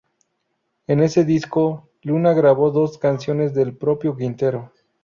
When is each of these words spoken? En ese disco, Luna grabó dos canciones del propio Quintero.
En 0.87 0.99
ese 1.01 1.25
disco, 1.25 1.89
Luna 2.01 2.33
grabó 2.33 2.71
dos 2.71 2.97
canciones 2.97 3.53
del 3.53 3.77
propio 3.77 4.17
Quintero. 4.17 4.71